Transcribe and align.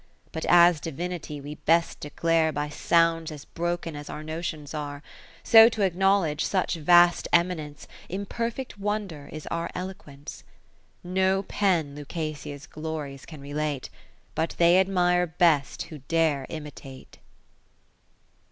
But 0.31 0.45
as 0.45 0.79
Divinity 0.79 1.39
we 1.39 1.53
best 1.53 1.99
declare 1.99 2.51
By 2.51 2.69
sounds 2.69 3.31
as 3.31 3.45
broken 3.45 3.95
as 3.95 4.09
our 4.09 4.23
notions 4.23 4.73
are; 4.73 5.03
So 5.43 5.69
to 5.69 5.83
acknowledge 5.83 6.43
such 6.43 6.73
Vast 6.73 7.27
eminence, 7.31 7.87
Imperfect 8.09 8.79
wonder 8.79 9.29
is 9.31 9.45
our 9.51 9.69
eloquence. 9.75 10.43
(5^8) 11.05 11.09
No 11.11 11.43
pen 11.43 11.93
Lucasia's 11.95 12.65
glories 12.65 13.27
can 13.27 13.41
re 13.41 13.53
late. 13.53 13.91
But 14.33 14.55
they 14.57 14.79
admire 14.79 15.27
best 15.27 15.83
who 15.83 15.99
dare 16.07 16.47
imitate. 16.49 17.19